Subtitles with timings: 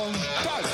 [0.00, 0.69] gewoon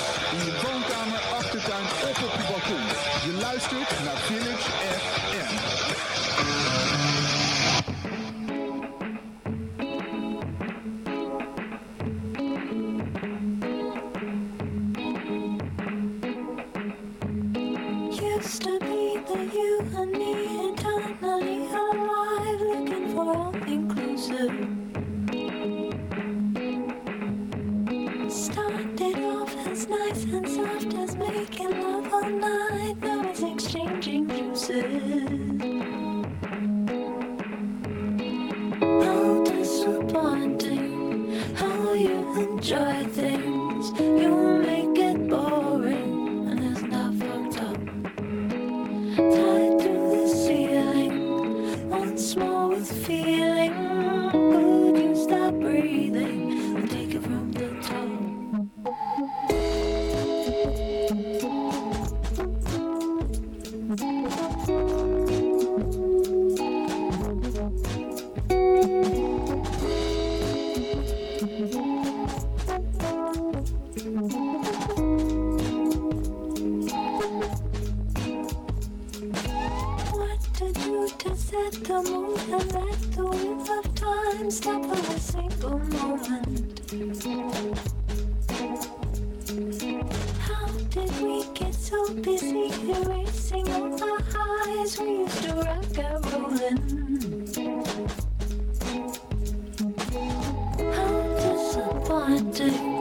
[102.36, 102.95] I do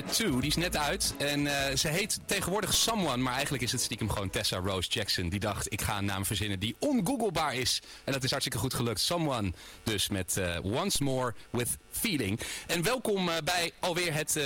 [0.00, 1.14] album Orbit 2, die is net uit.
[1.18, 5.28] En eh, ze heet tegenwoordig Someone, maar eigenlijk is het stiekem gewoon Tessa Rose Jackson.
[5.28, 7.82] Die dacht, ik ga een naam verzinnen die ongooglebaar is.
[8.04, 9.00] En dat is hartstikke goed gelukt.
[9.00, 9.52] Someone
[9.82, 12.40] dus met eh, Once More With Feeling.
[12.66, 14.38] En welkom eh, bij alweer het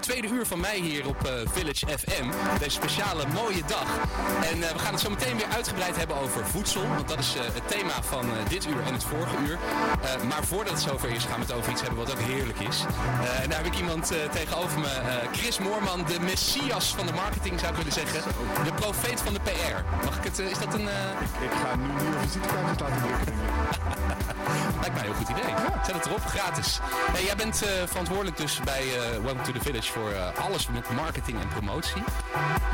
[0.00, 2.30] tweede uur van mij hier op Village FM.
[2.58, 3.88] Deze speciale mooie dag.
[4.52, 6.88] En we gaan het zo meteen weer uitgebreid hebben over voedsel.
[6.88, 9.58] Want dat is het thema van dit uur en het vorige uur.
[10.28, 12.84] Maar voordat het zover is, gaan we het over iets hebben wat ook heerlijk is.
[13.42, 14.18] En daar heb ik iemand eh,
[14.76, 18.22] eh, Chris Moorman, de messias van de marketing zou ik willen zeggen.
[18.64, 20.04] De profeet van de PR.
[20.04, 20.88] Mag ik het, eh, is dat een...
[20.88, 23.34] eh, Ik ga nu nieuwe visitekaartjes laten drukken.
[24.82, 25.54] Lijkt mij een heel goed idee.
[25.86, 26.78] Zet het erop, gratis.
[27.12, 30.68] Hey, jij bent eh, verantwoordelijk dus bij eh, Welcome to the Village voor eh, alles
[30.68, 32.02] met marketing en promotie.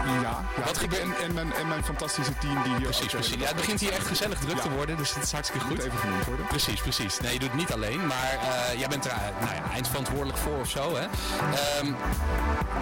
[0.06, 0.42] Ja, ja.
[0.64, 2.82] Wat gebeurt- En, en, mijn, en mijn fantastische team die hier...
[2.82, 3.34] Precies, precies.
[3.40, 5.86] Ja, het begint hier echt gezellig druk te worden, dus dat is hartstikke moet goed.
[5.86, 6.46] even genoemd worden.
[6.46, 7.20] Precies, precies.
[7.20, 8.38] Nee, je doet het niet alleen, maar
[8.76, 10.94] jij bent er nou ja, eindverantwoordelijk voor of zo.
[10.96, 11.02] Hè?
[11.04, 11.92] Ehm,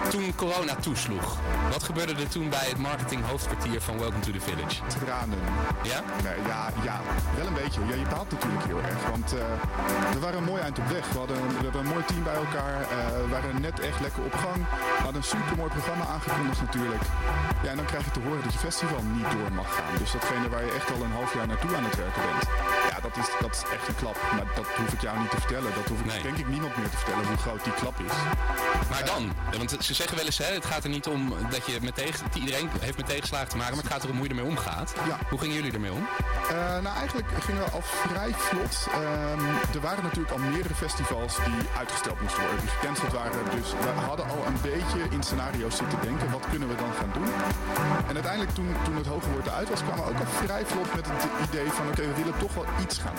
[0.09, 1.37] toen corona toesloeg,
[1.71, 4.81] wat gebeurde er toen bij het marketing hoofdkwartier van Welcome to the Village?
[5.05, 5.39] Tranen.
[5.83, 6.03] Ja?
[6.23, 7.01] Nee, ja, ja,
[7.35, 7.79] wel een beetje.
[7.89, 8.95] Ja, je baalt natuurlijk heel erg.
[9.25, 11.05] Eh, we waren mooi eind op weg.
[11.11, 12.81] We hadden, we hadden een mooi team bij elkaar.
[12.81, 12.87] eh,
[13.23, 14.55] we waren net echt lekker op gang.
[14.97, 17.03] We hadden een super mooi programma aangekondigd natuurlijk.
[17.63, 19.93] Ja, en dan krijg je te horen dat je festival niet door mag gaan.
[19.97, 22.66] Dus datgene waar je echt al een half jaar naartoe aan het werken bent.
[22.97, 24.17] Ja, dat is, dat is echt een klap.
[24.35, 25.71] Maar dat hoef ik jou niet te vertellen.
[25.75, 26.21] Dat hoef ik Nee.
[26.21, 28.11] denk ik niemand meer te vertellen hoe groot die klap is.
[28.89, 31.77] Maar dan, want ze zeggen wel eens, hè, het gaat er niet om dat je
[31.81, 34.45] met tegen, iedereen heeft met tegenslagen te maken, maar het gaat erom hoe je ermee
[34.53, 34.93] omgaat.
[35.07, 35.17] Ja.
[35.29, 36.07] Hoe gingen jullie ermee om?
[36.49, 36.55] Eh,
[36.85, 38.75] nou, eigenlijk gingen we al vrij vlot.
[38.91, 39.45] Ehm,
[39.75, 43.39] er waren natuurlijk al meerdere festivals die uitgesteld moesten worden, die gecanceld waren.
[43.57, 47.11] Dus we hadden al een beetje in scenario's zitten denken, wat kunnen we dan gaan
[47.13, 47.29] doen?
[48.09, 50.89] En uiteindelijk toen, toen het hoge woord eruit was, kwamen we ook al vrij vlot
[50.95, 53.17] met het idee van oké, we willen toch wel iets gaan.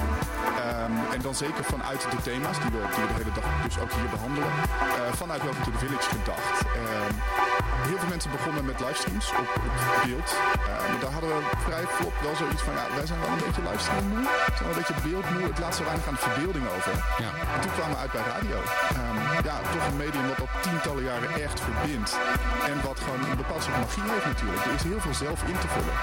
[0.66, 3.78] Ehm, en dan zeker vanuit de thema's die we, die we de hele dag dus
[3.82, 4.48] ook hier behandelen.
[4.48, 6.56] eh, vanuit Welcome to the Village gedacht.
[6.80, 7.14] Ehm,
[7.88, 9.74] heel veel mensen begonnen met livestreams op, op
[10.04, 10.30] beeld.
[10.68, 13.44] Eh, maar daar hadden we vrij vlot wel zoiets van, ja, wij zijn wel een
[13.46, 14.22] beetje livestream moe.
[14.50, 15.44] We zijn wel een beetje beeldmoe.
[15.52, 16.94] Het laat zo weinig aan de verbeelding over.
[17.24, 17.30] Ja.
[17.54, 18.56] En toen kwamen we uit bij radio.
[18.98, 19.16] Ehm,
[19.48, 22.10] ja, toch een medium wat al tientallen jaren echt verbindt.
[22.70, 24.62] En wat gewoon een bepaald soort magie heeft natuurlijk.
[24.68, 25.96] Er is heel veel zelf in te vullen.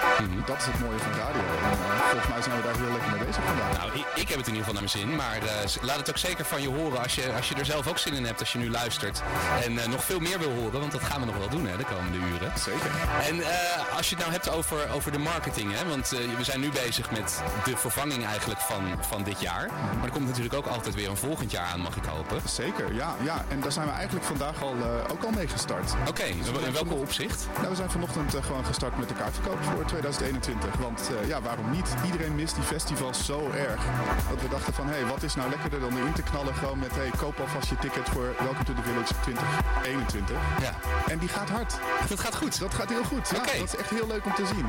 [0.51, 1.43] Dat is het mooie van radio.
[1.67, 4.37] En eh, volgens mij zijn we daar heel lekker mee bezig Nou, ik, ik heb
[4.37, 6.67] het in ieder geval naar mijn zin, maar eh, laat het ook zeker van je
[6.67, 9.21] horen als je, als je er zelf ook zin in hebt als je nu luistert.
[9.63, 11.77] En eh, nog veel meer wil horen, want dat gaan we nog wel doen hè,
[11.77, 12.51] de komende uren.
[12.59, 12.91] Zeker.
[13.29, 16.59] En eh, als je het nou hebt over, over de marketing, hè, want we zijn
[16.59, 19.69] nu bezig met de vervanging eigenlijk van, van dit jaar.
[19.95, 22.41] Maar er komt natuurlijk ook altijd weer een volgend jaar aan, mag ik hopen.
[22.49, 23.45] Zeker, ja, ja.
[23.47, 24.75] En daar zijn we eigenlijk vandaag al,
[25.11, 25.93] ook al mee gestart.
[26.07, 27.47] Oké, in welke opzicht?
[27.57, 30.75] Nou, we zijn vanochtend gewoon gestart met de kaartverkoop voor 2021.
[30.75, 31.95] Want ja, waarom niet?
[32.05, 33.81] Iedereen mist die festivals zo erg.
[34.29, 36.79] Dat we dachten van, hé, hey, wat is nou lekkerder dan erin te knallen gewoon
[36.79, 40.35] met, hé, hey, koop alvast je ticket voor Welcome to the Village 2021.
[40.61, 40.73] Ja,
[41.11, 41.73] En die gaat hard.
[42.09, 42.59] dat gaat goed.
[42.59, 43.29] Dat gaat heel goed.
[43.29, 43.37] Ja.
[43.59, 44.65] Dat is echt heel leuk om te zien.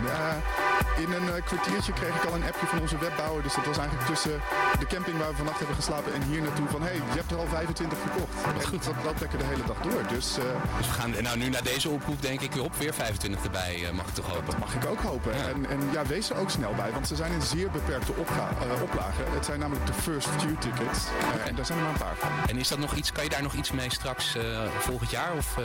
[1.05, 3.43] In een eh, kwartiertje kreeg ik al een appje van onze webbouwer.
[3.43, 4.41] Dus dat was eigenlijk tussen
[4.79, 6.81] de camping waar we vannacht hebben geslapen en hier naartoe van...
[6.83, 8.35] hé, hey, je hebt er al 25 verkocht.
[8.61, 8.85] En goed.
[8.85, 10.03] Dat loopt lekker de hele dag door.
[10.09, 10.45] Dus eh,
[10.79, 13.91] Dus we gaan nou, nu na deze oproep denk ik op weer 25 erbij, eh,
[13.93, 14.55] mag ik toch hopen.
[14.59, 15.37] mag ik ook hopen.
[15.37, 15.45] Ja.
[15.49, 18.51] En, en ja, wees er ook snel bij, want ze zijn in zeer beperkte opga-
[18.75, 19.25] eh, oplagen.
[19.33, 20.99] Het zijn namelijk de first few tickets.
[21.21, 22.31] Eh, En daar zijn er maar een paar van.
[22.49, 24.43] En is dat nog iets, kan je daar nog iets mee straks eh,
[24.79, 25.33] volgend jaar?
[25.37, 25.59] Of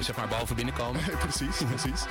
[0.00, 1.00] zeg maar behalve binnenkomen?
[1.28, 2.02] precies, precies.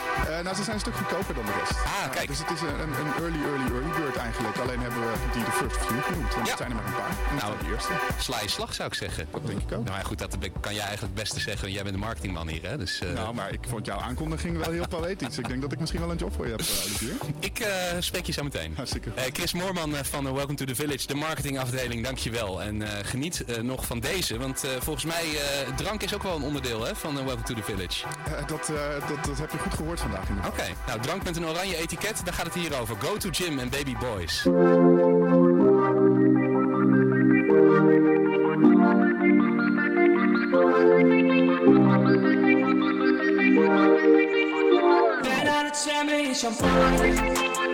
[0.44, 1.72] Nou, ze zijn een stuk goedkoper dan de rest.
[1.72, 2.28] Ah, kijk.
[2.28, 4.58] dus het is een, een early, early, early bird eigenlijk.
[4.58, 6.34] Alleen hebben we die de first few genoemd.
[6.36, 6.50] Want Ja.
[6.52, 7.10] het zijn er maar een paar.
[7.30, 7.92] En Nou, de eerste.
[8.20, 9.28] Sla je slag zou ik zeggen.
[9.32, 9.86] Dat denk ik ook.
[9.86, 11.72] Nou ja, goed, dat kan jij eigenlijk het beste zeggen.
[11.72, 12.78] Jij bent de marketingman hier, hè?
[12.78, 15.38] Dus Nou, maar ik vond jouw aankondiging wel heel poëtisch.
[15.38, 17.16] Ik denk dat ik misschien wel een job voor je heb, Olivier.
[17.50, 17.68] ik
[18.00, 18.74] spreek je zo meteen.
[18.76, 19.34] Hartstikke goed.
[19.34, 22.62] Chris Moorman van eh, Welcome to the Village, de marketingafdeling, dankjewel.
[22.62, 26.24] En eh, geniet eh, nog van deze, want eh, volgens mij, eh, drank is ook
[26.24, 28.06] wel een onderdeel hè, van eh, Welcome to the Village.
[28.26, 30.30] Eh, dat, eh, dat, dat heb je goed gehoord vandaag.
[30.30, 30.52] inderdaad.
[30.52, 32.96] Oké, nou drank met een oranje etiket, daar gaat het hier over.
[33.00, 34.44] Go to gym en baby boys.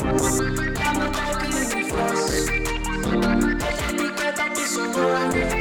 [0.02, 1.16] Aan het
[4.68, 5.61] zwemmen in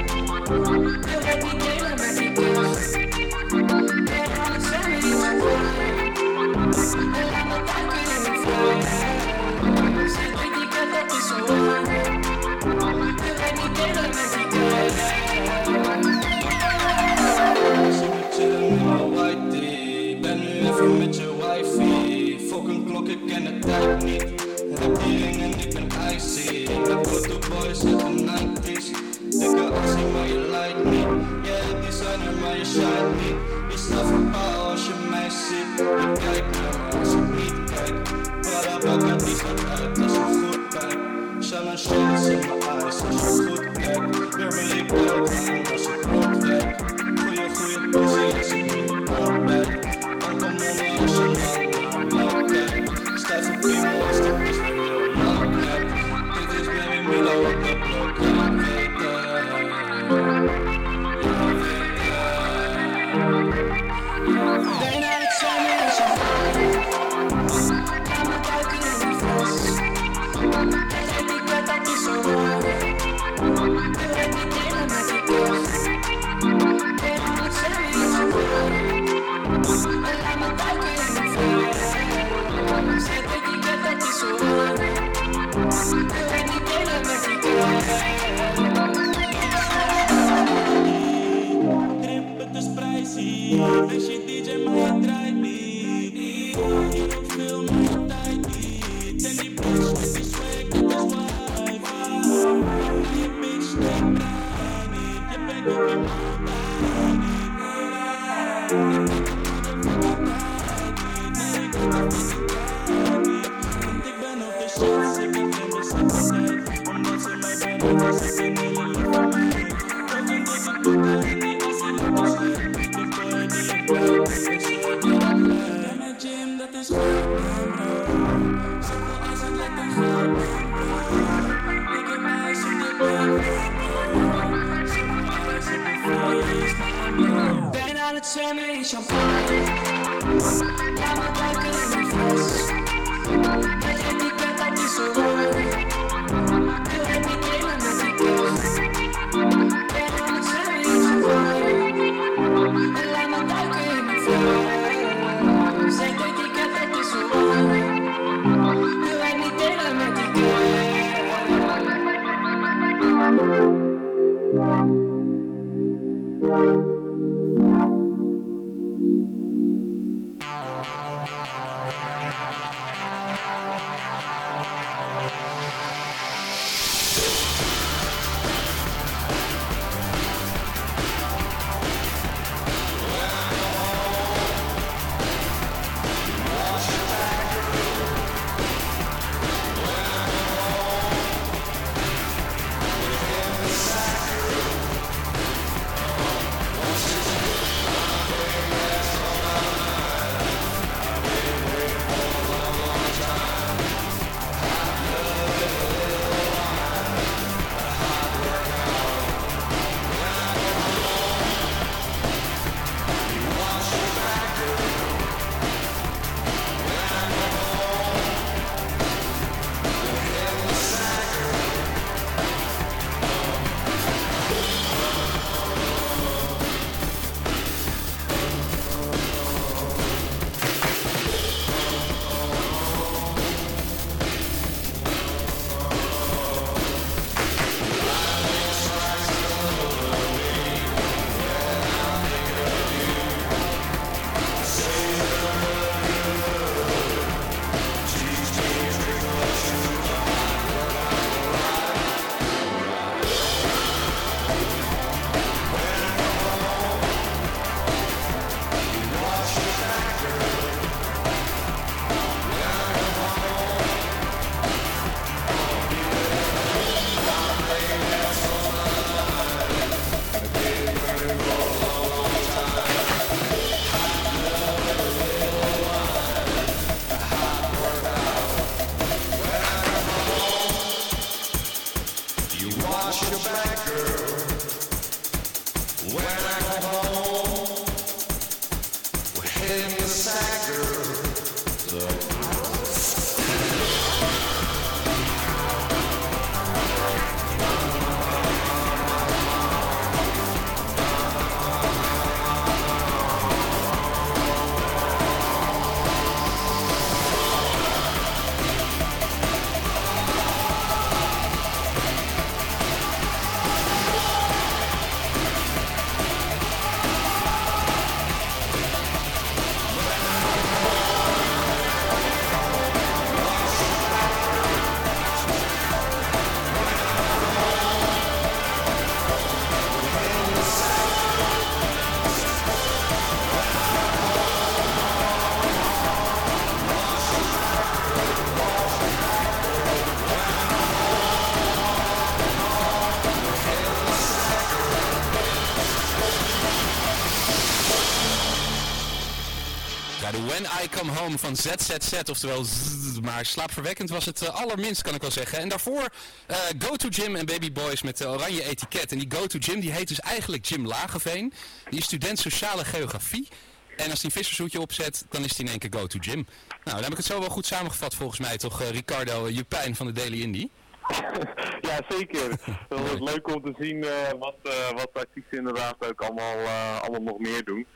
[351.30, 355.58] Home van ZZZ, oftewel zzz, maar slaapverwekkend was het eh, allerminst, kan ik wel zeggen.
[355.58, 356.08] En daarvoor
[356.46, 359.12] eh, Go To Gym en Baby Boys met de oranje etiket.
[359.12, 361.52] En die Go To Gym, die heet dus eigenlijk Jim Lageveen.
[361.90, 363.49] Die is student sociale geografie.
[363.96, 366.46] En als hij een vissershoedje opzet, dan is hij in één keer Go To Gym.
[366.68, 369.96] Nou, dan heb ik het zo wel goed samengevat volgens mij, toch, eh, Ricardo Jupijn
[369.96, 370.70] van de Daily Indie.
[371.88, 372.50] ja, zeker.
[372.88, 374.00] Het was leuk om te zien
[374.38, 374.56] wat,
[374.94, 376.68] wat de artiesten inderdaad ook allemaal,
[377.00, 377.87] allemaal nog meer doen.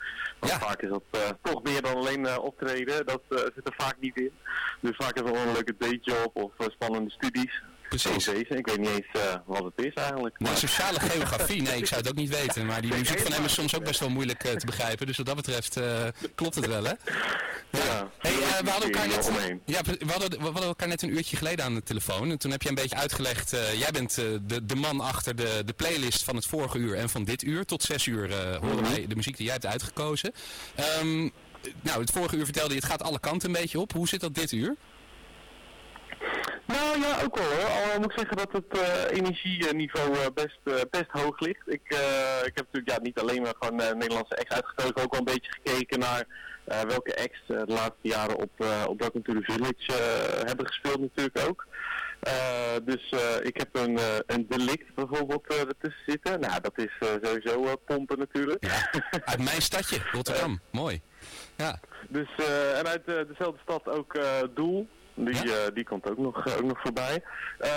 [0.47, 0.59] Ja.
[0.59, 3.05] vaak is dat eh, toch meer dan alleen eh, optreden.
[3.05, 4.31] Dat eh, zit er vaak niet in.
[4.79, 7.63] Dus vaak is het wel een leuke dayjob of spannende studies.
[7.89, 8.25] Precies.
[8.25, 8.45] Deze.
[8.47, 10.39] Ik weet niet eens eh, wat het is eigenlijk.
[10.39, 12.65] Nee, maar- sociale geografie, nee, ik zou het ook niet weten.
[12.65, 15.07] Maar die muziek van hem is soms ook best wel moeilijk eh, te begrijpen.
[15.07, 16.03] Dus wat dat betreft eh,
[16.35, 16.93] klopt het wel, hè?
[17.69, 18.11] Ja.
[18.17, 19.31] Hey, eh, we, hadden elkaar net,
[19.65, 22.29] ja, we, hadden, we hadden elkaar net een uurtje geleden aan de telefoon.
[22.31, 25.73] En toen heb je een beetje uitgelegd, jij bent de, de man achter de, de
[25.73, 27.65] playlist van het vorige uur en van dit uur.
[27.65, 30.31] Tot zes uur horen wij de muziek die jij hebt uitgekozen.
[30.75, 31.29] Ehm,
[31.81, 33.91] nou, het vorige uur vertelde je, het gaat alle kanten een beetje op.
[33.91, 34.75] Hoe zit dat dit uur?
[36.65, 37.91] Nou ja, ook wel hoor.
[37.93, 41.61] Al moet ik zeggen dat het eh, energieniveau eh, best, eh, best hoog ligt.
[41.65, 41.81] Ik,
[42.45, 45.33] ik heb natuurlijk ja, niet alleen maar gewoon eh, Nederlandse acts uitgestoken, ook wel een
[45.33, 46.25] beetje gekeken naar
[46.65, 48.51] welke acts eh, de laatste jaren op,
[48.87, 49.91] op Welcome to the Village
[50.45, 51.67] hebben gespeeld natuurlijk ook.
[52.83, 56.39] Dus ik heb een, een delict bijvoorbeeld ertussen zitten.
[56.39, 56.91] Nou, dat is
[57.21, 58.65] sowieso pompen natuurlijk.
[58.65, 60.59] Ja, uit mijn stadje, Rotterdam.
[60.71, 61.01] Mooi.
[61.55, 61.79] Ja,
[62.09, 62.29] Dus,
[62.75, 64.19] en uit dezelfde stad ook
[64.53, 64.87] Doel.
[65.15, 65.41] Die, Ja?
[65.65, 67.23] eh, die komt ook nog, ook nog voorbij.
[67.57, 67.69] Eh,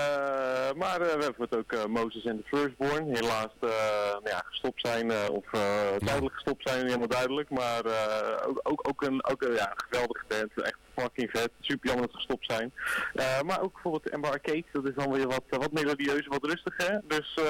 [0.77, 3.05] maar eh, we hebben het ook eh, Moses en the Firstborn.
[3.15, 3.69] Helaas eh,
[4.11, 5.61] nou ja, gestopt zijn, eh, of eh,
[6.05, 7.51] tijdelijk gestopt zijn, niet helemaal duidelijk.
[7.51, 10.51] Maar eh, ook, ook, ook een, ook, een, ja, een geweldige band.
[10.67, 11.51] Echt fucking vet.
[11.61, 12.73] Super jammer dat ze gestopt zijn.
[13.15, 14.65] Eh, maar ook bijvoorbeeld Ember Arcade.
[14.73, 17.03] Dat is dan weer wat, eh, wat melodieuzer, wat rustiger.
[17.09, 17.45] Dus, eh,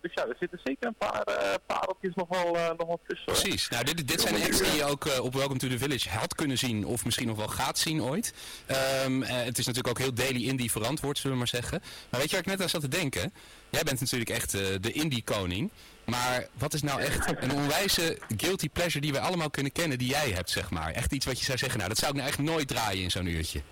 [0.00, 1.24] dus ja, er zitten zeker een paar
[1.66, 3.26] pareltjes nog wel, nog wel tussen.
[3.26, 3.68] precies.
[3.68, 6.58] Nou, dit, dit zijn acts die je ook op Welcome to the Village had kunnen
[6.58, 6.84] zien.
[6.86, 8.34] Of misschien nog wel gaat zien ooit.
[8.66, 11.80] Ehm, eh, het is natuurlijk ook heel daily indie verantwoord, zullen we maar zeggen.
[12.10, 13.32] Maar weet je waar ik net aan zat te denken?
[13.70, 14.50] Jij bent natuurlijk echt
[14.82, 15.70] de indie koning.
[16.06, 20.08] Maar wat is nou echt een onwijze guilty pleasure die wij allemaal kunnen kennen die
[20.08, 20.90] jij hebt, zeg maar?
[20.90, 23.10] Echt iets wat je zou zeggen, nou dat zou ik nou echt nooit draaien in
[23.10, 23.62] zo'n uurtje.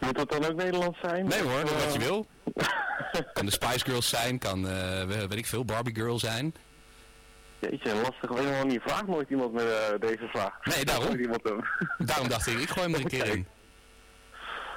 [0.00, 1.26] Moet dat dan ook Nederlands zijn?
[1.26, 2.26] Nee hoor, eh, wat je wil.
[3.32, 6.54] Kan de Spice Girls zijn, kan, eh, weet ik veel, Barbie Girl zijn.
[7.58, 8.30] Jeetje, lastig.
[8.30, 8.80] Wel niet.
[8.82, 10.64] Vraagt nooit iemand met eh, deze vraag.
[10.64, 11.16] Nee, daarom.
[11.16, 11.42] Iemand.
[11.98, 13.46] Daarom dacht ik, ik gooi hem er een keer in.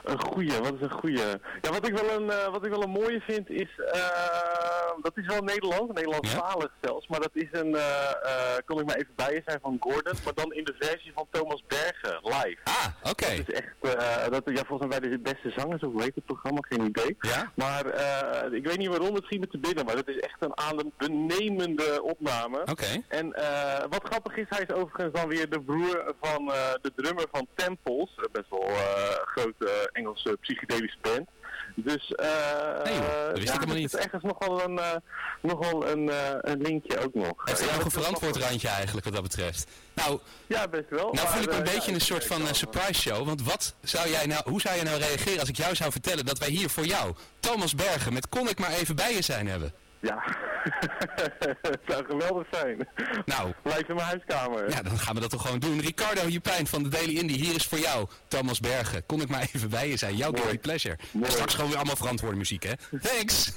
[0.09, 1.17] Een goeie, wat is een goeie?
[1.61, 5.17] Ja, wat ik wel een, eh, wat ik wel een mooie vind is, eh, dat
[5.17, 9.33] is wel Nederlands, Nederlandstalig zelfs, maar dat is een, eh, kon ik maar even bij
[9.33, 12.57] je zijn van Gordon, maar dan in de versie van Thomas Bergen, live.
[12.63, 13.35] Ah, oké.
[13.35, 13.75] Dat is echt,
[14.31, 17.17] dat, ja, volgens mij de beste zangers, of heet het programma, geen idee.
[17.19, 17.51] Ja?
[17.55, 17.85] Maar
[18.53, 22.03] ik weet niet waarom, het schiet me te binnen, maar het is echt een adembenemende
[22.03, 22.61] opname.
[22.61, 23.03] Oké.
[23.07, 23.29] En
[23.89, 26.45] wat grappig is, hij is overigens dan weer de broer van
[26.81, 28.15] de drummer van Temples.
[28.17, 28.67] eh, best wel
[29.25, 31.27] grote Engelse psychedelische band.
[31.75, 32.25] Dus eh
[32.83, 33.93] Nee, joh, dat wist ik ja, helemaal er niet.
[33.93, 34.95] is ergens nog wel een, eh,
[35.41, 37.33] nog wel een, eh, een linkje ook nog.
[37.43, 39.67] Heeft nog een verantwoord randje eigenlijk wat dat betreft?
[39.93, 41.13] Nou, Ja, best wel.
[41.13, 43.25] nou voel ik een eh, beetje ja, een soort van eh, surprise show.
[43.25, 46.25] Want wat zou jij nou, hoe zou jij nou reageren als ik jou zou vertellen
[46.25, 49.47] dat wij hier voor jou, Thomas Bergen, met Kon ik maar even bij je zijn
[49.47, 49.73] hebben?
[49.99, 50.23] Ja,
[51.61, 52.87] het zou geweldig zijn.
[53.25, 54.69] Nou, Blijf in mijn huiskamer.
[54.69, 55.79] ja, dan gaan we dat toch gewoon doen.
[55.81, 59.05] Ricardo Jupijn van de Daily Indie, hier is voor jou, Thomas Bergen.
[59.05, 60.41] Kon ik maar even bij je zijn, jouw Mooi.
[60.41, 60.93] guilty pleasure.
[61.13, 61.31] En Mooi.
[61.31, 62.73] straks gewoon weer allemaal verantwoorde muziek, hè?
[63.01, 63.51] Thanks!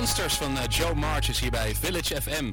[0.00, 2.52] Monsters van eh, Joe March is hier bij Village FM.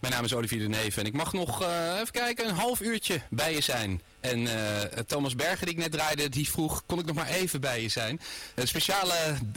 [0.00, 2.80] Mijn naam is Olivier de Neef en ik mag nog eh, even kijken, een half
[2.80, 4.02] uurtje bij je zijn.
[4.20, 7.60] En eh, Thomas Berger die ik net draaide, die vroeg, kon ik nog maar even
[7.60, 8.20] bij je zijn?
[8.54, 9.14] Een speciale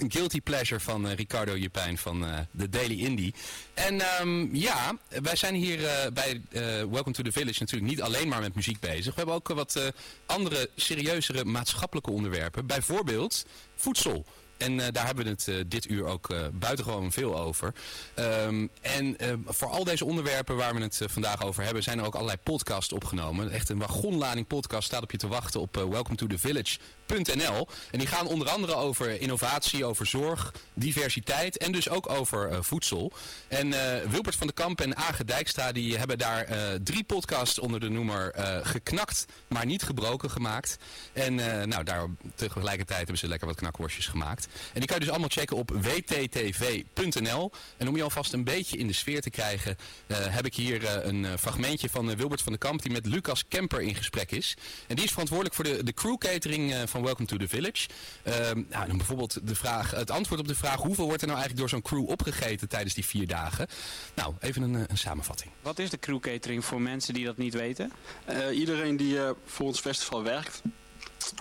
[0.08, 3.34] guilty pleasure van Ricardo Jepijn van de Daily Indie.
[3.74, 5.80] En ehm, ja, wij zijn hier
[6.14, 6.42] bij
[6.90, 9.06] Welcome to the Village natuurlijk niet alleen maar met muziek bezig.
[9.06, 9.92] We hebben ook wat
[10.26, 12.66] andere serieuzere maatschappelijke onderwerpen.
[12.66, 14.26] Bijvoorbeeld voedsel.
[14.62, 17.74] En eh, daar hebben we het eh, dit uur ook eh, buitengewoon veel over.
[18.14, 22.14] Ehm, en voor al deze onderwerpen waar we het vandaag over hebben, zijn er ook
[22.14, 23.52] allerlei podcasts opgenomen.
[23.52, 27.68] Echt een wagonlading podcast staat op je te wachten op uh, welcometothevillage.nl.
[27.92, 33.12] En die gaan onder andere over innovatie, over zorg, diversiteit en dus ook over voedsel.
[33.48, 33.70] En
[34.10, 36.48] Wilbert van den Kamp en Age Dijkstra die hebben daar
[36.84, 40.78] drie podcasts onder de noemer geknakt, maar niet gebroken gemaakt.
[41.14, 41.36] En
[41.70, 44.48] nou, daar tegelijkertijd hebben ze lekker wat knakworstjes gemaakt.
[44.74, 47.52] En die kan je dus allemaal checken op wttv.nl.
[47.78, 50.86] En om je alvast een beetje in de sfeer te krijgen, eh, heb ik hier
[50.86, 54.32] eh, een eh, fragmentje van Wilbert van den Kamp die met Lucas Kemper in gesprek
[54.32, 54.58] is.
[54.88, 57.88] En die is verantwoordelijk voor de, de crew catering eh, van Welcome to the Village.
[58.24, 61.40] Ehm, nou, dan bijvoorbeeld de vraag, het antwoord op de vraag hoeveel wordt er nou
[61.40, 63.68] eigenlijk door zo'n crew opgegeten tijdens die vier dagen?
[64.16, 65.52] Nou, even een, een samenvatting.
[65.62, 67.92] Wat is de crew catering voor mensen die dat niet weten?
[68.26, 70.62] Eh, iedereen die eh, voor ons festival werkt,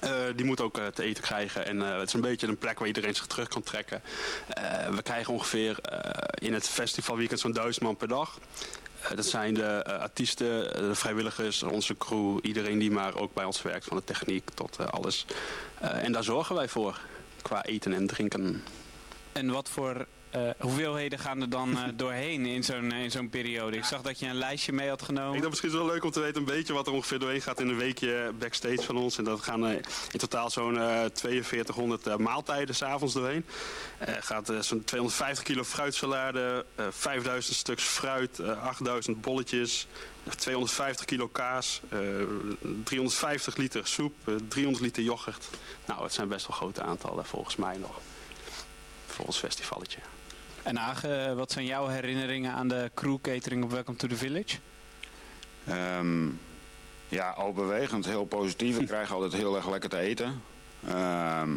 [0.01, 1.67] eh, die moet ook eh, te eten krijgen.
[1.67, 4.03] En eh, het is een beetje een plek waar iedereen zich terug kan trekken.
[4.91, 5.79] We krijgen ongeveer
[6.35, 8.39] in het festivalweekend zo'n duizend man per dag.
[9.15, 13.85] Dat zijn de artiesten, de vrijwilligers, onze crew, iedereen die maar ook bij ons werkt,
[13.85, 15.27] van de techniek tot alles.
[15.81, 17.01] En daar zorgen wij voor,
[17.43, 18.65] qua eten en drinken.
[19.33, 23.77] En wat voor eh, hoeveelheden gaan er dan eh, doorheen in zo'n in zo'n periode?
[23.77, 25.33] Ik zag dat je een lijstje mee had Ik genomen.
[25.33, 27.41] denk misschien is het wel leuk om te weten een beetje wat er ongeveer doorheen
[27.43, 29.19] gaat in een weekje backstage van ons.
[29.19, 29.75] En dat gaan eh,
[30.13, 33.45] in totaal zo'n eh 4200 eh, maaltijden s'avonds doorheen.
[34.21, 39.87] Gaat eh, zo'n 250 kilo fruitsalade, eh 5000 stuks fruit, eh 8000 bolletjes,
[40.37, 41.99] 250 kilo kaas, eh
[42.85, 45.49] 350 liter soep, eh 300 liter yoghurt.
[45.87, 48.01] Nou, het zijn best wel grote aantallen volgens mij nog.
[49.07, 49.99] Voor ons festivalletje.
[50.63, 54.57] En Age, wat zijn jouw herinneringen aan de crew catering op Welcome to the Village?
[55.67, 56.27] Ehm,
[57.09, 58.77] ja, overwegend heel positief.
[58.77, 60.43] We krijgen altijd heel erg lekker te eten.
[60.87, 61.51] Ehm,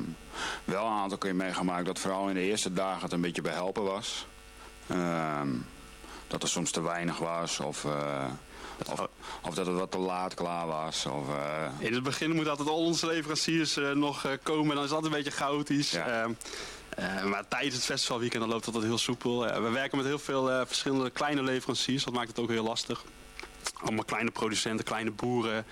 [0.66, 3.84] wel een aantal keer meegemaakt dat vooral in de eerste dagen het een beetje behelpen
[3.84, 4.28] was.
[4.88, 5.50] Ehm,
[6.28, 8.26] dat er soms te weinig was of, eh,
[8.92, 9.08] of,
[9.42, 11.06] of dat het wat te laat klaar was.
[11.06, 14.76] Of, eh, In het begin moeten altijd al onze leveranciers eh, nog eh, komen.
[14.76, 15.92] Dan is dat een beetje chaotisch.
[15.92, 16.28] Ja.
[16.96, 19.48] Eh, maar tijdens het festivalweekend loopt dat heel soepel.
[19.48, 22.04] Eh, we werken met heel veel eh, verschillende kleine leveranciers.
[22.04, 23.04] Dat maakt het ook heel lastig.
[23.82, 25.66] Allemaal kleine producenten, kleine boeren.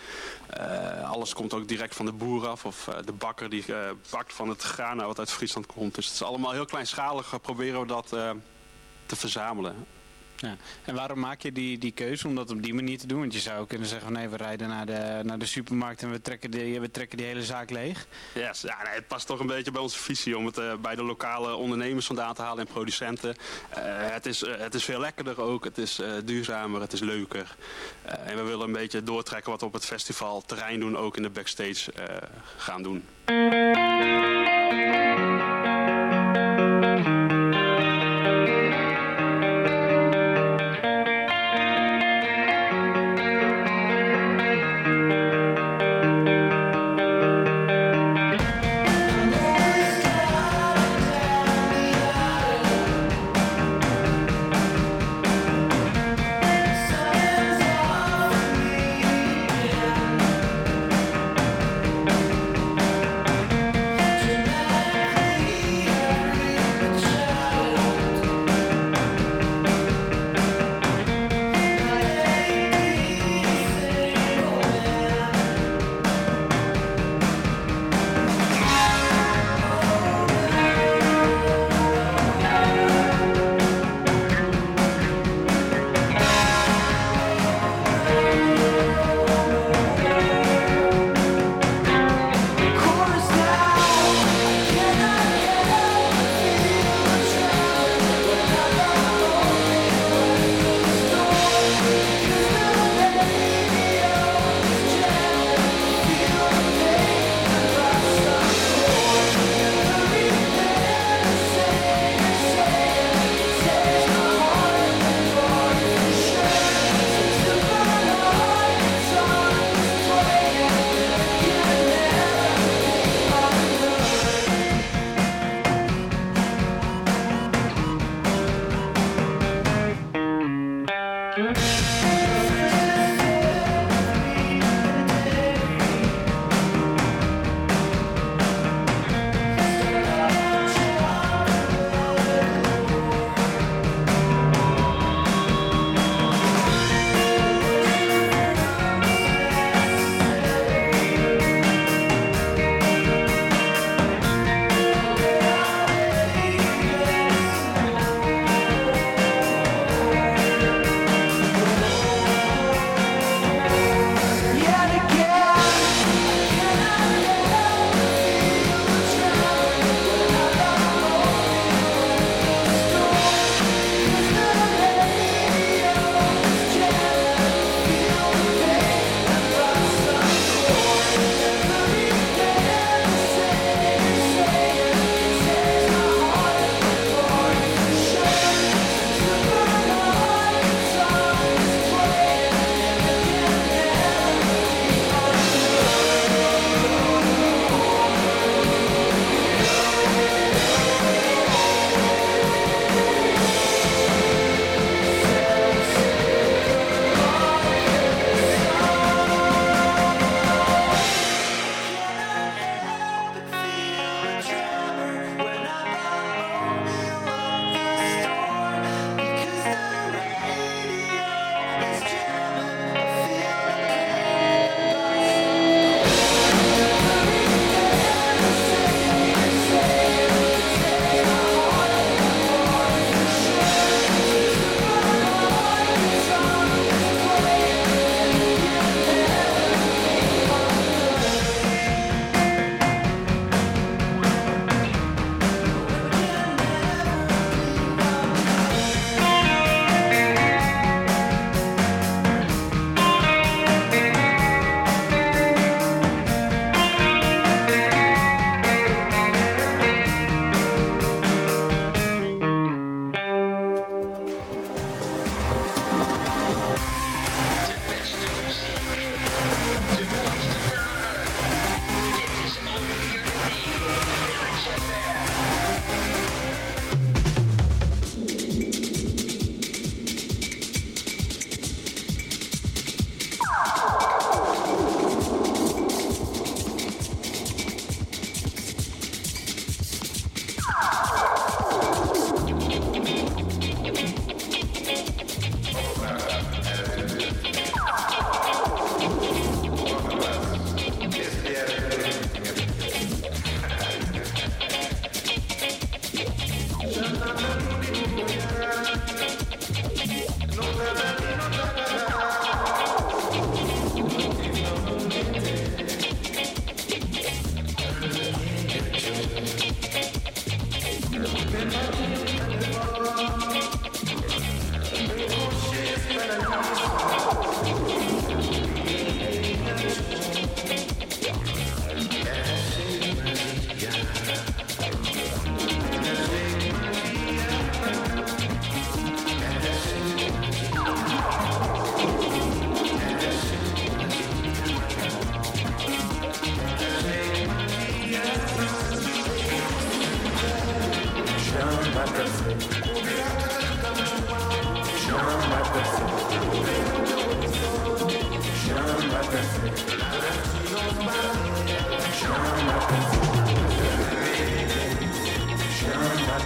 [1.04, 2.66] Alles komt ook direct van de boer af.
[2.66, 3.66] Of de bakker die
[4.10, 5.96] bakt van het graan wat uit Friesland komt.
[5.96, 7.42] Dus het is allemaal heel kleinschalig.
[7.42, 8.08] proberen we dat
[9.06, 9.86] te verzamelen.
[10.42, 10.56] Ja.
[10.86, 13.20] En waarom maak je die, die keuze om dat op die manier te doen?
[13.20, 16.12] Want je zou kunnen zeggen, van, nee, we rijden naar de, naar de supermarkt en
[16.12, 18.06] we trekken, die, we trekken die hele zaak leeg.
[18.34, 20.96] Yes, ja, nee, het past toch een beetje bij onze visie om het eh, bij
[20.96, 23.36] de lokale ondernemers vandaan te halen en producenten.
[23.70, 27.56] Eh, het, is, eh, het is veel lekkerder ook, het is duurzamer, het is leuker.
[28.04, 31.24] En we willen een beetje doortrekken wat we op het festival terrein doen, ook in
[31.24, 31.94] de backstage
[32.58, 33.04] gaan doen.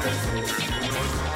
[0.06, 1.35] Jesus.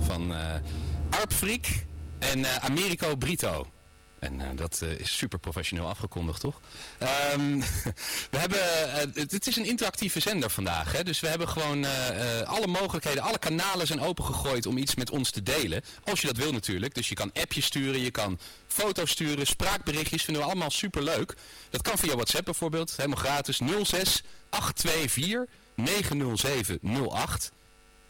[0.00, 0.54] Van eh
[1.20, 1.86] Arp Friek
[2.18, 3.66] en eh, Americo Brito.
[4.18, 6.60] En eh, dat is super professioneel afgekondigd, toch?
[6.98, 7.58] Ehm,
[8.32, 8.58] we hebben,
[9.14, 10.92] het, is een interactieve zender vandaag.
[10.92, 11.04] Hè?
[11.04, 11.86] Dus we hebben gewoon
[12.44, 15.82] alle mogelijkheden, alle kanalen zijn opengegooid om iets met ons te delen.
[16.04, 16.94] Als je dat wil natuurlijk.
[16.94, 20.24] Dus je kan appjes sturen, je kan foto's sturen, spraakberichtjes.
[20.24, 21.34] Vinden we allemaal super leuk.
[21.70, 22.96] Dat kan via WhatsApp bijvoorbeeld.
[22.96, 23.60] Helemaal gratis.
[23.82, 25.44] 06 824
[25.76, 26.78] 907
[27.10, 27.52] 08.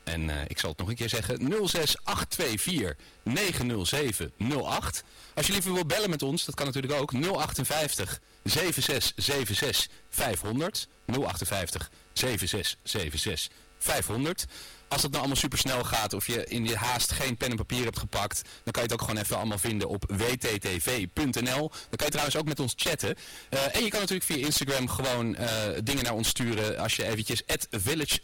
[0.05, 1.37] En eh, ik zal het nog een keer zeggen.
[1.69, 5.05] 06824 907 08.
[5.35, 7.13] Als je liever wil bellen met ons, dat kan natuurlijk ook.
[7.13, 10.89] 058 7676 500.
[11.07, 14.47] 058 7676 500.
[14.93, 17.57] Als het nou allemaal super snel gaat of je in je haast geen pen en
[17.57, 21.69] papier hebt gepakt, dan kan je het ook gewoon even allemaal vinden op wttv.nl.
[21.69, 23.17] Dan kan je trouwens ook met ons chatten.
[23.49, 25.49] Eh, en je kan natuurlijk via Instagram gewoon eh,
[25.85, 28.21] dingen naar ons sturen als je eventjes at Village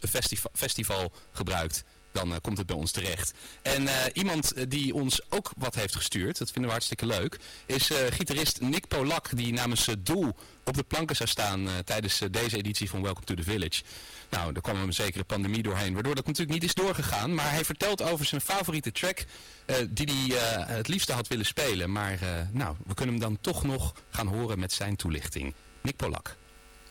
[0.53, 1.83] Festival, gebruikt.
[2.11, 3.33] Dan eh, komt het bij ons terecht.
[3.61, 8.61] En iemand die ons ook wat heeft gestuurd, dat vinden we hartstikke leuk, is gitarist
[8.61, 13.25] Nick Polak, die namens Doel op de planken zou staan tijdens deze editie van Welcome
[13.25, 13.81] to the Village.
[14.29, 17.33] Nou, daar kwam een zekere pandemie doorheen, waardoor dat natuurlijk niet is doorgegaan.
[17.33, 19.25] Maar hij vertelt over zijn favoriete track
[19.65, 21.91] eh, die hij eh, het liefste had willen spelen.
[21.91, 25.53] Maar eh, nou, we kunnen hem dan toch nog gaan horen met zijn toelichting.
[25.81, 26.35] Nick Polak.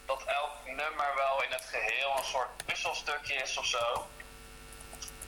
[0.06, 4.06] dat elk nummer wel in het geheel een soort puzzelstukje is of zo.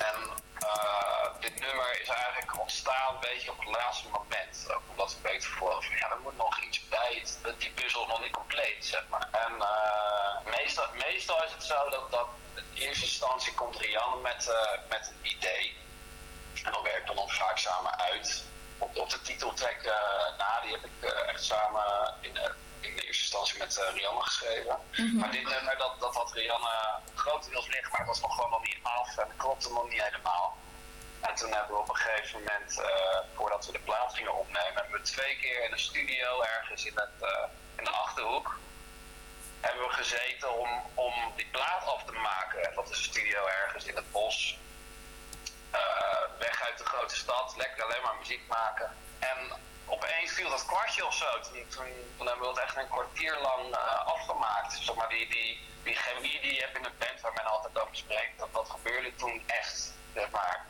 [0.01, 0.17] En
[0.59, 4.67] eh, dit nummer is eigenlijk ontstaan een beetje op het laatste moment.
[4.91, 7.25] Omdat ik weet van ja, er moet nog iets bij.
[7.43, 9.29] Dat die puzzel nog niet compleet, zeg maar.
[9.31, 14.49] En eh, meestal, meestal is het zo dat, dat in eerste instantie komt Rianne met,
[14.49, 15.77] eh, met een idee.
[16.65, 18.45] En dan werken we dan vaak samen uit.
[18.79, 19.83] Op, op de titeltrack
[20.39, 22.39] na, die heb ik echt samen in
[22.81, 24.79] in de eerste instantie met eh, Rianne geschreven.
[25.19, 28.63] Maar dit nummer, dat, dat had Rianne grotendeels liggen, maar het was nog gewoon nog
[28.63, 30.57] niet af en klopte nog niet helemaal.
[31.21, 34.75] En toen hebben we op een gegeven moment, eh, voordat we de plaat gingen opnemen,
[34.75, 37.45] hebben we twee keer in een studio ergens in, het, eh,
[37.77, 38.59] in de Achterhoek,
[39.61, 42.69] hebben we gezeten om, om die plaat af te maken.
[42.69, 44.59] En dat is een studio ergens in het bos.
[45.71, 45.81] Eh,
[46.39, 48.97] weg uit de grote stad, lekker alleen maar muziek maken.
[49.19, 49.53] En
[49.91, 51.41] opeens viel dat kwartje of zo.
[51.41, 51.65] Toen,
[52.17, 54.79] toen, hebben we het echt een kwartier lang eh, afgemaakt.
[54.81, 57.81] Zeg maar die, die, die chemie die je hebt in de band waar men altijd
[57.81, 59.93] over spreekt, dat, dat gebeurde toen echt.
[60.15, 60.67] Zeg maar.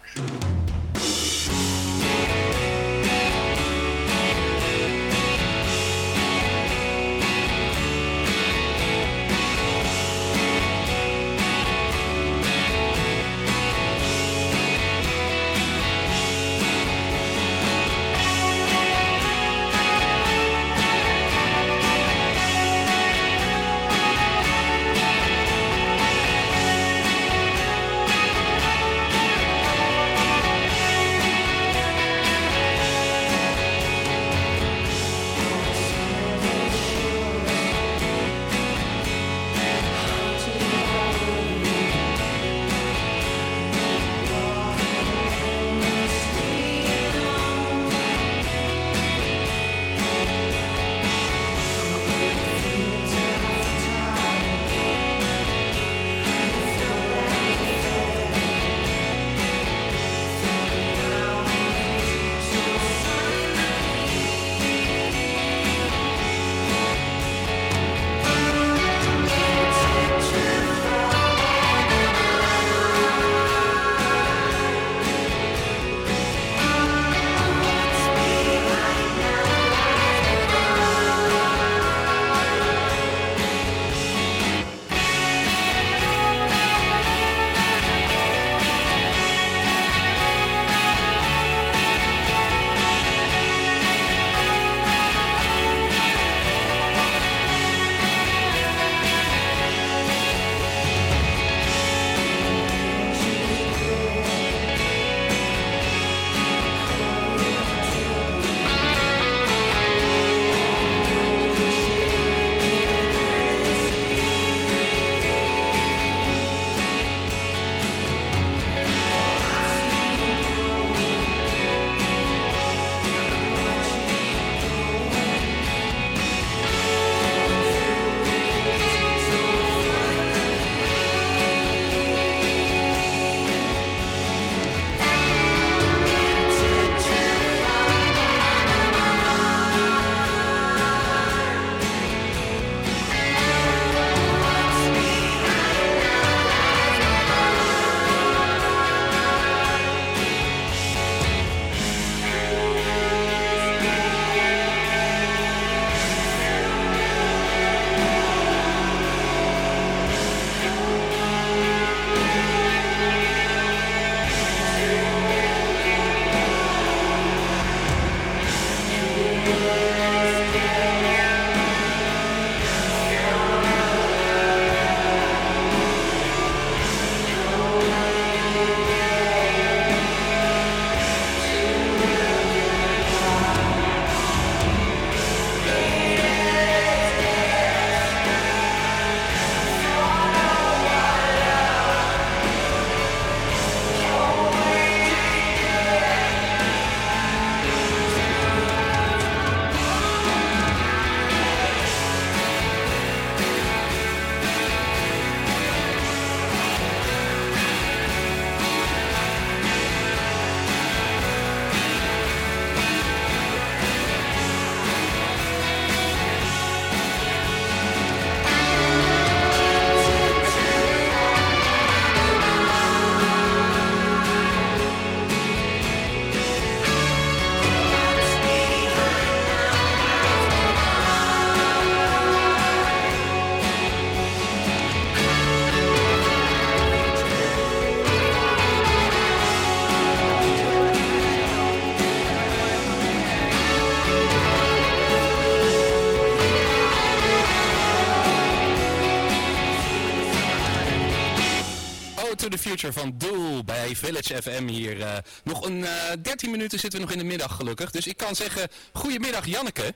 [252.71, 255.01] Future van Doel bij Village FM hier.
[255.01, 257.91] eh, nog een eh 13 minuten zitten we nog in de middag gelukkig.
[257.91, 259.95] Dus ik kan zeggen, goedemiddag Janneke.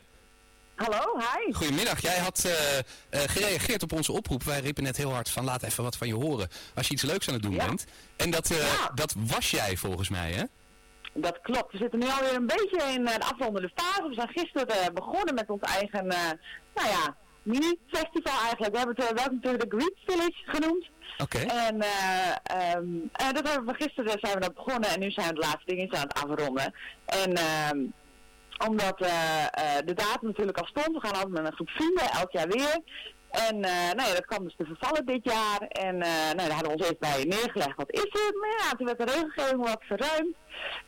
[0.74, 1.52] Hallo, hi.
[1.52, 2.00] Goedemiddag.
[2.00, 2.84] Jij had eh, eh,
[3.30, 4.42] gereageerd op onze oproep.
[4.42, 7.02] Wij riepen net heel hard van laat even wat van je horen als je iets
[7.02, 7.84] leuks aan het doen bent.
[8.16, 10.44] En dat, eh, dat was jij volgens mij hè?
[11.14, 11.72] Dat klopt.
[11.72, 14.08] We zitten nu alweer een beetje in eh, de afrondende fase.
[14.08, 16.30] We zijn gisteren eh, begonnen met ons eigen, eh,
[16.74, 18.72] nou ja, mini-festival eigenlijk.
[18.72, 20.86] We hebben het uh, welkom to the Greek Village genoemd.
[21.18, 21.38] Oké.
[21.38, 25.28] En eh, ehm, eh, dat hebben we gisteren zijn we dat begonnen en nu zijn
[25.28, 26.74] we de laatste dingen aan het afronden.
[27.04, 27.78] En ehm,
[28.58, 32.10] omdat eh, eh, de datum natuurlijk al stond, we gaan altijd met een groep vrienden,
[32.10, 32.78] elk jaar weer.
[33.34, 35.60] En eh, nou ja, dat kwam dus te vervallen dit jaar.
[35.60, 38.34] En nou, daar hadden we ons even bij neergelegd, wat is het?
[38.40, 40.34] Maar ja, toen werd de regelgeving wat verruimd.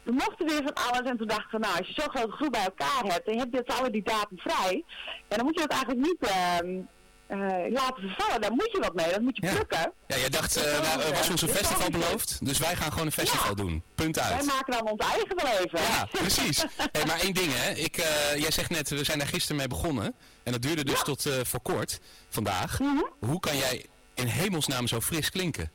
[0.03, 2.53] We mochten weer van alles en toen dachten we, nou, als je zo'n grote groep
[2.53, 4.85] bij elkaar hebt en je hebt dit alle die datum vrij,
[5.29, 6.81] ja, dan moet je dat eigenlijk niet ehm,
[7.27, 8.41] eh, laten vervallen.
[8.41, 9.93] Daar moet je wat mee, dat moet je plukken.
[10.07, 13.13] Ja, jij dacht, nou, er was ons een festival beloofd, dus wij gaan gewoon een
[13.13, 13.83] festival doen.
[13.95, 14.37] Punt uit.
[14.37, 15.81] Wij maken dan ons eigen wel even.
[15.81, 16.65] Ja, precies.
[16.93, 17.97] Hey, maar één ding hè, ik,
[18.37, 20.15] jij zegt net, we zijn daar gisteren mee begonnen.
[20.47, 22.81] En dat duurde dus tot eh, voor kort, vandaag.
[22.81, 23.03] Mhm.
[23.19, 25.71] Hoe kan jij in hemelsnaam zo fris klinken?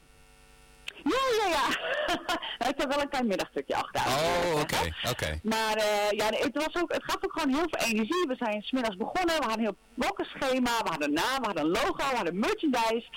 [1.04, 1.68] Ja, ja, ja.
[2.70, 4.02] ik heb wel een klein middagstukje achter.
[4.02, 5.40] Oh, oké, oké.
[5.44, 8.26] Maar eh, ja, het, was ook, het gaf ook gewoon heel veel energie.
[8.28, 11.64] We zijn smiddags begonnen, we hadden een heel blokkenschema, we hadden een naam, we hadden
[11.64, 13.08] een logo, we hadden merchandise.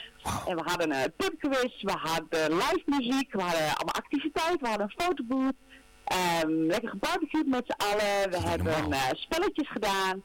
[0.47, 4.87] En we hadden een pubquiz, we hadden live muziek, we hadden allemaal activiteiten, we hadden
[4.87, 5.57] een fotobooth.
[6.05, 10.23] Ehm, lekker gebarbecued met z'n allen, we hebben eh, spelletjes gedaan.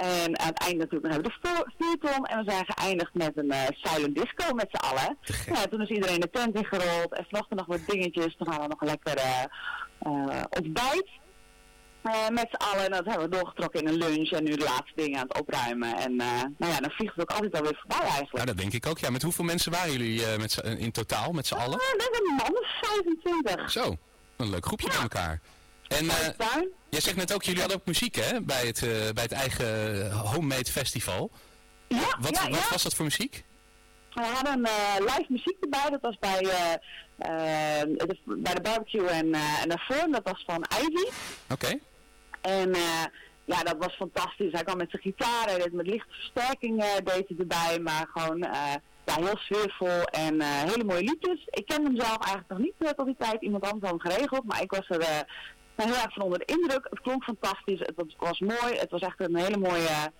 [0.00, 3.14] En aan het eind natuurlijk nog hebben we de vu- vuurton en we zijn geëindigd
[3.14, 5.18] met een eh, silent disco met z'n allen.
[5.46, 8.36] Ja, toen is iedereen de tent ingerold en vanochtend nog wat dingetjes.
[8.36, 11.08] Toen gaan we nog een lekker eh, ontbijt
[12.30, 12.84] met z'n allen.
[12.84, 15.40] En dat hebben we doorgetrokken in een lunch en nu de laatste dingen aan het
[15.40, 15.96] opruimen.
[15.96, 18.32] En nou ja, dan vliegt het ook altijd alweer voorbij eigenlijk.
[18.32, 18.98] Nou, dat denk ik ook.
[18.98, 21.78] Ja, met hoeveel mensen waren jullie met in totaal, met z'n allen?
[21.78, 23.70] Eh, dat is een man of 25.
[23.70, 23.96] Zo,
[24.36, 25.40] een leuk groepje bij elkaar.
[25.98, 29.22] En eh, jij zegt net ook, jullie hadden ook muziek hè, bij het, eh, bij
[29.22, 29.66] het eigen
[30.10, 31.30] eh, homemade festival.
[31.88, 32.70] Ja, Wat, ja, wat ja.
[32.70, 33.44] was dat voor muziek?
[34.14, 35.90] We hadden eh, live muziek erbij.
[35.90, 36.80] Dat was bij, de,
[38.24, 40.10] bij de barbecue en, en daarvoor.
[40.10, 41.10] Dat was van Ivy.
[41.50, 41.78] Oké.
[42.40, 42.70] En
[43.44, 44.52] ja, dat was fantastisch.
[44.52, 47.78] Hij kwam met zijn gitaar, hij deed met lichte versterking deed hij erbij.
[47.78, 48.38] Maar gewoon
[49.04, 51.46] ja, heel sfeervol en hele mooie liedjes.
[51.50, 53.42] Ik ken hem zelf eigenlijk nog niet tot die tijd.
[53.42, 54.44] Iemand anders had hem geregeld.
[54.44, 55.26] Maar ik was er
[55.80, 56.86] eh, heel erg van onder de indruk.
[56.90, 57.78] Het klonk fantastisch.
[57.78, 58.74] Het was, mooi.
[58.74, 60.12] Het was echt een hele mooie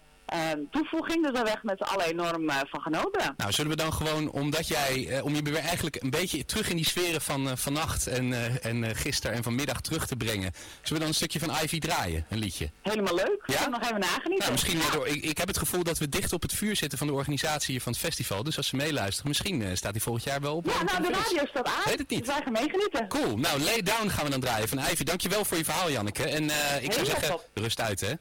[0.70, 1.22] toevoeging.
[1.24, 3.34] Dus daar werd met z'n allen enorm eh, van genoten.
[3.36, 6.70] Nou, zullen we dan gewoon, omdat jij, eh, om je weer eigenlijk een beetje terug
[6.70, 10.92] in die sferen van eh, vannacht en, en gisteren en vanmiddag terug te brengen, zullen
[10.92, 12.70] we dan een stukje van Ivy draaien, een liedje?
[12.82, 13.42] Helemaal leuk.
[13.46, 13.68] Ja?
[13.68, 14.38] Nog even nagenieten.
[14.38, 16.98] Nou, misschien door, ik, ik heb het gevoel dat we dicht op het vuur zitten
[16.98, 18.42] van de organisatie hier van het festival.
[18.42, 20.66] Dus als ze meeluisteren, misschien staat hij volgend jaar wel op.
[20.66, 21.82] Ja, nou, de radio staat aan.
[21.84, 22.18] Weet het niet.
[22.18, 23.08] Dus wij gaan meegenieten.
[23.08, 23.36] Cool.
[23.36, 25.04] Nou, Lay Down gaan we dan draaien van Ivy.
[25.04, 26.22] Dankjewel voor je verhaal, Janneke.
[26.22, 26.44] En
[26.80, 27.48] ik zou zeggen, top.
[27.54, 28.12] rust uit, hè?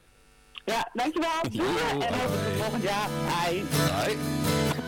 [0.70, 1.40] Ja, dankjewel.
[1.50, 2.00] Doei.
[2.00, 3.08] En tot volgend jaar.
[3.26, 3.64] Bye.
[4.04, 4.79] Bye.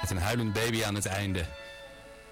[0.00, 1.44] Met een huilend baby aan het einde.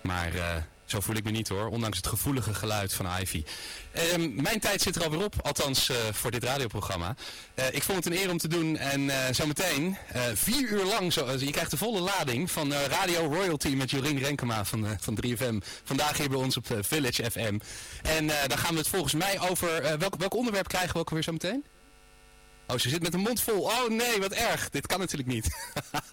[0.02, 3.44] Maar eh, zo voel ik me niet hoor, ondanks het gevoelige geluid van Ivy.
[3.92, 7.14] Ehm, mijn tijd zit er alweer op, althans eh, voor dit radioprogramma.
[7.54, 9.96] Eh, ik vond het een eer om te doen en zometeen
[10.34, 14.64] vier uur lang, zo, je krijgt de volle lading van Radio Royalty met Jorien Renkema
[14.64, 15.58] van, van 3FM.
[15.84, 17.58] Vandaag hier bij ons op Village FM.
[18.02, 21.22] En dan gaan we het volgens mij over, welk, welk onderwerp krijgen we ook weer
[21.22, 21.64] zometeen?
[22.70, 23.60] Oh, ze zit met een mond vol.
[23.60, 24.70] Oh nee, wat erg.
[24.70, 25.48] Dit kan natuurlijk niet.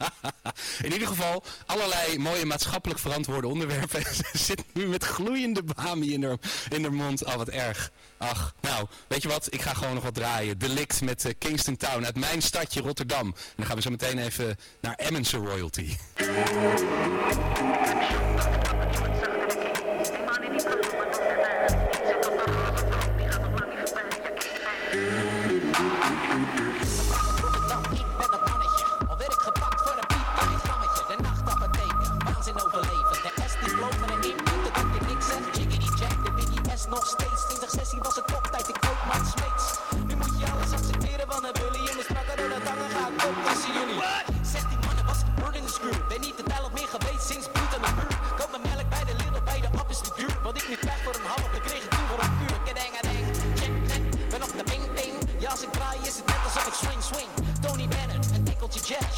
[0.83, 4.01] In ieder geval, allerlei mooie maatschappelijk verantwoorde onderwerpen.
[4.15, 7.25] ze zit nu met gloeiende bami in haar, mond.
[7.25, 7.91] Oh, wat erg.
[8.17, 9.47] Ach, nou, weet je wat?
[9.53, 10.57] Ik ga gewoon nog wat draaien.
[10.57, 13.25] Delict met eh, Kingston Town uit mijn stadje Rotterdam.
[13.25, 15.95] En dan gaan we zo meteen even naar Emmense Royalty.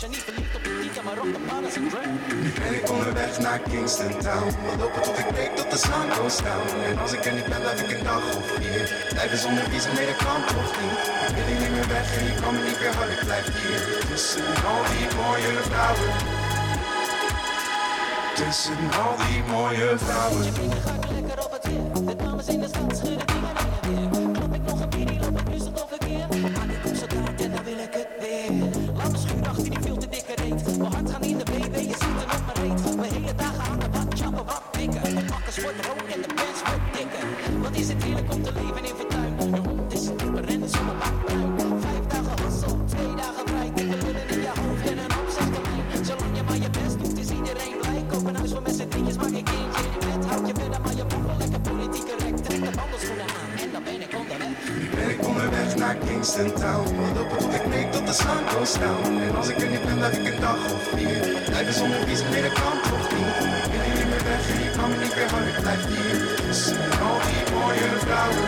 [0.04, 1.90] En niet verliefd op tieten, maar op de pannen zijn
[2.64, 4.48] ben ik onderweg naar Kingston Town.
[4.66, 6.68] We lopen tot ik breek tot de sun goes down.
[6.90, 8.84] En als ik er niet ben, blijf ik een dag of vier.
[9.10, 10.98] Blijven zonder visa, nee, dat kan toch niet.
[11.30, 13.12] Ik wil hier niet meer weg en je kan me niet weer hard.
[13.18, 16.12] Ik blijf hier tussen al die mooie vrouwen.
[18.40, 20.44] Tussen al die mooie vrouwen.
[21.16, 22.06] Lekker op het weer.
[22.06, 23.47] De dames in de stad schudden
[35.58, 37.26] De pakkers wordt rood en de pens wordt dikker.
[37.62, 39.34] Wat is het heerlijk om te leven in Fortuin.
[39.38, 41.52] De hond is een dieper en de zonnebakpruim.
[41.86, 43.70] Vijf dagen hassel, twee dagen vrij.
[43.76, 45.30] Dikke lullen in je hoofd en een hoop
[45.66, 46.04] mij.
[46.10, 48.02] Zolang je maar je best doet, is iedereen blij.
[48.12, 48.88] Koop een huis voor met z'n
[49.22, 50.22] maak een kindje in bed.
[50.30, 52.40] Houd je verder, maar je moet wel lekker politiek correct.
[52.46, 54.54] Trek de wandelschoenen aan en dan ben ik onderweg.
[54.80, 56.88] Nu ben ik onderweg naar Kingston Town.
[56.98, 59.12] We lopen tot ik breek tot de sun goes down.
[59.28, 61.22] En als ik er niet ben, blijf ik een dag of vier.
[61.52, 62.77] Blijven zonder visa, nee, dat kan
[64.88, 68.48] Ik blijf hier al die mooie vrouwen.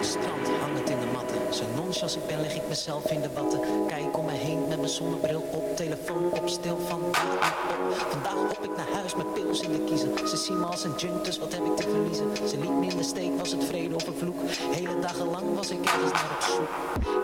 [0.00, 1.54] Strand hangend in de matten.
[1.54, 3.60] Zo nons als ik ben leg ik mezelf in de watten.
[3.86, 5.76] Kijk om me heen met mijn zonnebril op.
[5.76, 7.94] Telefoon op stil vandaag op.
[8.10, 10.28] Vandaag hop ik naar huis met pils in de kiezen.
[10.28, 12.48] Ze zien me als een junk, dus wat heb ik te verliezen?
[12.48, 14.36] Ze liet me in de steek, was het vrede of een vloek?
[14.70, 16.68] Hele dagen lang was ik ergens naar op zoek.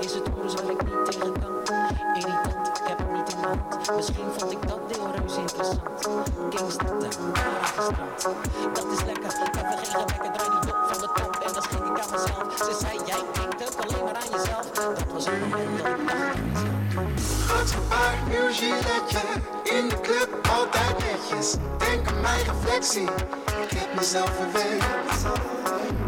[0.00, 2.55] Is het onrust waar ik niet tegen kan?
[3.96, 5.80] Misschien vond ik dat deel reuze interessant.
[6.68, 6.78] Strand.
[8.72, 11.36] Dat is lekker, ik heb er geen gebekken, draai die dop van de top.
[11.46, 12.56] En dan schrik ik aan mezelf.
[12.58, 14.70] Ze zei, jij denkt ook alleen maar aan jezelf.
[14.70, 16.36] Dat was een moment dat ik dacht
[18.50, 19.20] giletje.
[19.62, 21.56] In de club altijd netjes.
[21.78, 23.08] Denk aan mijn reflectie.
[23.62, 24.84] Ik heb mezelf verwend.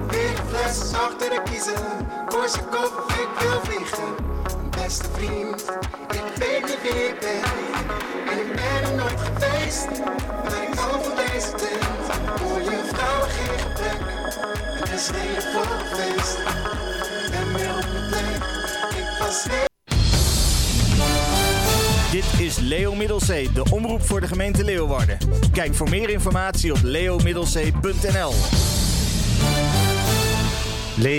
[0.09, 2.07] Weer een fles achter de kiezen.
[2.29, 4.28] Korsakoff, ik wil vliegen.
[4.89, 5.65] Beste vriend,
[6.11, 7.43] ik weet niet wie ik ben.
[8.31, 9.87] En ik ben er nooit geweest.
[10.45, 12.41] Maar ik hou van deze tent.
[12.43, 14.01] Mooie vrouwen, geen gebrek.
[14.81, 16.39] Het is geen volk feest.
[17.33, 17.75] En meer
[19.19, 19.47] was.
[22.11, 25.19] Dit is Leo Middelzee, de omroep voor de gemeente Leeuwarden.
[25.53, 28.33] Kijk voor meer informatie op leomiddelzee.nl.